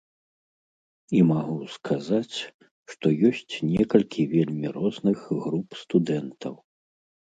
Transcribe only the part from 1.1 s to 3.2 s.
І магу сказаць, што